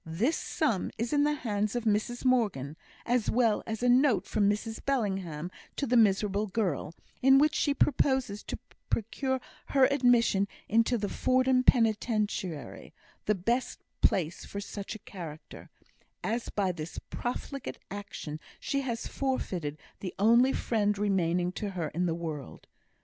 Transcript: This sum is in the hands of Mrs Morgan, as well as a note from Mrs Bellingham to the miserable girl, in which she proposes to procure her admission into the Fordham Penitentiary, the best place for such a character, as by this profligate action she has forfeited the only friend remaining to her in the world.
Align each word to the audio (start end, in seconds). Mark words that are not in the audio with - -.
This 0.03 0.35
sum 0.35 0.89
is 0.97 1.13
in 1.13 1.25
the 1.25 1.33
hands 1.35 1.75
of 1.75 1.83
Mrs 1.83 2.25
Morgan, 2.25 2.75
as 3.05 3.29
well 3.29 3.61
as 3.67 3.83
a 3.83 3.87
note 3.87 4.25
from 4.25 4.49
Mrs 4.49 4.83
Bellingham 4.83 5.51
to 5.75 5.85
the 5.85 5.95
miserable 5.95 6.47
girl, 6.47 6.95
in 7.21 7.37
which 7.37 7.53
she 7.53 7.75
proposes 7.75 8.41
to 8.45 8.57
procure 8.89 9.39
her 9.67 9.85
admission 9.91 10.47
into 10.67 10.97
the 10.97 11.07
Fordham 11.07 11.63
Penitentiary, 11.63 12.95
the 13.27 13.35
best 13.35 13.81
place 14.01 14.43
for 14.43 14.59
such 14.59 14.95
a 14.95 15.05
character, 15.05 15.69
as 16.23 16.49
by 16.49 16.71
this 16.71 16.97
profligate 17.11 17.77
action 17.91 18.39
she 18.59 18.81
has 18.81 19.05
forfeited 19.05 19.77
the 19.99 20.15
only 20.17 20.51
friend 20.51 20.97
remaining 20.97 21.51
to 21.51 21.69
her 21.69 21.89
in 21.89 22.07
the 22.07 22.15
world. 22.15 22.65